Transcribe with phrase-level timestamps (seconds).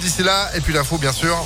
[0.00, 1.36] D'ici là, et puis l'info bien sûr.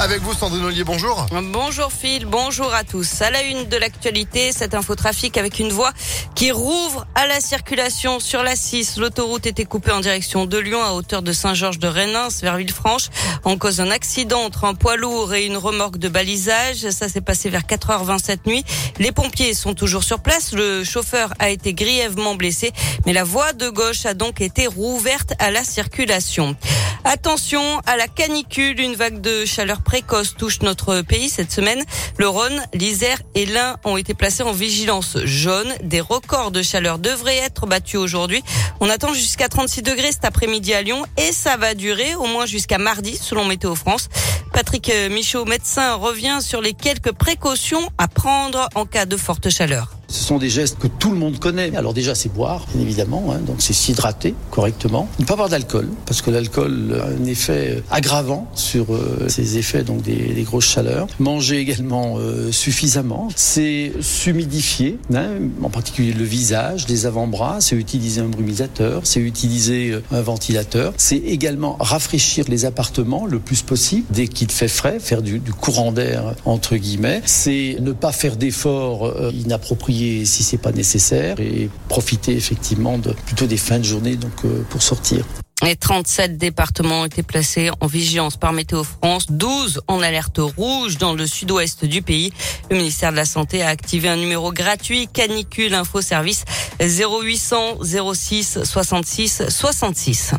[0.00, 1.26] Avec vous, Sandrine Ollier, bonjour.
[1.52, 3.20] Bonjour Phil, bonjour à tous.
[3.20, 5.92] À la une de l'actualité, cet infotrafic avec une voie
[6.34, 8.96] qui rouvre à la circulation sur la 6.
[8.96, 13.10] L'autoroute était coupée en direction de Lyon à hauteur de Saint-Georges de Renins vers Villefranche
[13.44, 16.88] en cause d'un accident entre un poids lourd et une remorque de balisage.
[16.88, 18.64] Ça s'est passé vers 4h20 cette nuit.
[18.98, 20.52] Les pompiers sont toujours sur place.
[20.52, 22.72] Le chauffeur a été grièvement blessé,
[23.04, 26.56] mais la voie de gauche a donc été rouverte à la circulation.
[27.04, 31.82] Attention à la canicule, une vague de chaleur précoce touche notre pays cette semaine.
[32.16, 35.66] Le Rhône, l'Isère et l'Ain ont été placés en vigilance jaune.
[35.82, 38.40] Des records de chaleur devraient être battus aujourd'hui.
[38.78, 42.46] On attend jusqu'à 36 degrés cet après-midi à Lyon et ça va durer au moins
[42.46, 44.08] jusqu'à mardi selon Météo France.
[44.52, 49.99] Patrick Michaud, médecin, revient sur les quelques précautions à prendre en cas de forte chaleur.
[50.10, 51.74] Ce sont des gestes que tout le monde connaît.
[51.76, 55.08] Alors déjà, c'est boire, bien évidemment, hein, donc c'est s'hydrater correctement.
[55.18, 59.82] Ne pas boire d'alcool, parce que l'alcool a un effet aggravant sur euh, ces effets
[59.82, 61.06] donc des, grosses chaleurs.
[61.18, 63.28] Manger également euh, suffisamment.
[63.36, 65.28] C'est s'humidifier, hein,
[65.62, 67.58] en particulier le visage, les avant-bras.
[67.60, 70.92] C'est utiliser un brumisateur, c'est utiliser euh, un ventilateur.
[70.96, 75.92] C'est également rafraîchir les appartements le plus possible dès qu'il fait frais, faire du, courant
[75.92, 77.22] d'air entre guillemets.
[77.26, 83.12] C'est ne pas faire d'efforts euh, inappropriés si c'est pas nécessaire et profiter effectivement de
[83.26, 85.24] plutôt des fins de journée donc euh, pour sortir.
[85.66, 90.96] Et 37 départements ont été placés en vigilance par Météo France, 12 en alerte rouge
[90.96, 92.32] dans le sud-ouest du pays.
[92.70, 96.44] Le ministère de la Santé a activé un numéro gratuit canicule info service
[96.80, 97.78] 0800
[98.14, 100.32] 06 66 66.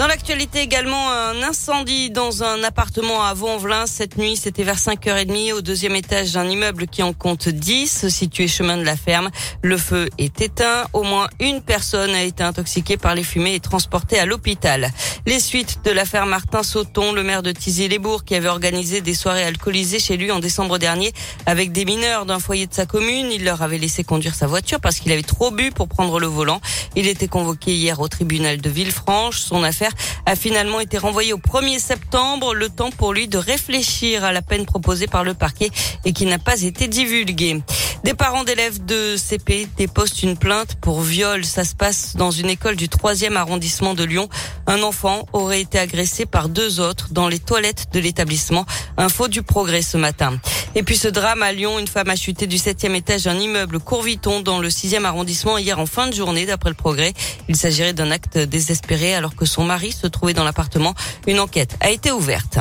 [0.00, 3.84] Dans l'actualité également, un incendie dans un appartement à Vaux-en-Velin.
[3.86, 8.48] Cette nuit, c'était vers 5h30 au deuxième étage d'un immeuble qui en compte 10, situé
[8.48, 9.28] chemin de la ferme.
[9.60, 10.86] Le feu est éteint.
[10.94, 14.90] Au moins une personne a été intoxiquée par les fumées et transportée à l'hôpital.
[15.26, 19.44] Les suites de l'affaire Martin Sauton, le maire de Tizy-les-Bourgs, qui avait organisé des soirées
[19.44, 21.12] alcoolisées chez lui en décembre dernier
[21.44, 23.30] avec des mineurs d'un foyer de sa commune.
[23.30, 26.26] Il leur avait laissé conduire sa voiture parce qu'il avait trop bu pour prendre le
[26.26, 26.62] volant.
[26.96, 29.40] Il était convoqué hier au tribunal de Villefranche.
[29.40, 29.89] Son affaire
[30.26, 34.42] a finalement été renvoyé au 1er septembre, le temps pour lui de réfléchir à la
[34.42, 35.70] peine proposée par le parquet
[36.04, 37.62] et qui n'a pas été divulguée.
[38.02, 41.44] Des parents d'élèves de CP déposent une plainte pour viol.
[41.44, 44.28] Ça se passe dans une école du 3e arrondissement de Lyon.
[44.66, 48.64] Un enfant aurait été agressé par deux autres dans les toilettes de l'établissement.
[48.96, 50.38] Info du progrès ce matin.
[50.74, 53.80] Et puis ce drame à Lyon, une femme a chuté du septième étage d'un immeuble
[53.80, 57.12] Courviton dans le sixième arrondissement hier en fin de journée d'après le progrès.
[57.48, 60.94] Il s'agirait d'un acte désespéré alors que son mari se trouvait dans l'appartement.
[61.26, 62.58] Une enquête a été ouverte.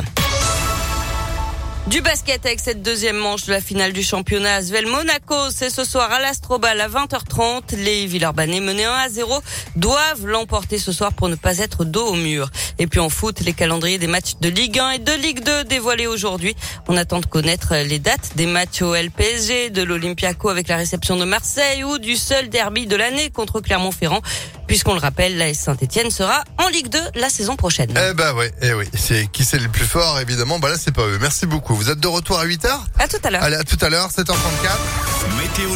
[1.88, 5.50] Du basket avec cette deuxième manche de la finale du championnat Asvel Monaco.
[5.50, 7.76] C'est ce soir à l'Astrobal à 20h30.
[7.78, 9.42] Les Villeurbanais menés 1 à 0
[9.76, 12.52] doivent l'emporter ce soir pour ne pas être dos au mur.
[12.78, 15.64] Et puis en foot, les calendriers des matchs de Ligue 1 et de Ligue 2
[15.64, 16.56] dévoilés aujourd'hui.
[16.88, 21.18] On attend de connaître les dates des matchs au LPSG, de l'Olympiaco avec la réception
[21.18, 24.22] de Marseille ou du seul derby de l'année contre Clermont-Ferrand
[24.70, 27.90] puisqu'on le rappelle, la Saint-Etienne sera en Ligue 2 la saison prochaine.
[27.98, 30.60] Eh ben ouais, eh oui, c'est qui c'est le plus fort évidemment?
[30.60, 31.18] Bah là c'est pas eux.
[31.20, 31.76] Merci beaucoup.
[31.76, 32.70] Vous êtes de retour à 8h
[33.00, 33.44] À tout à l'heure.
[33.44, 34.30] Allez, à tout à l'heure, 7h34.
[35.42, 35.76] Météo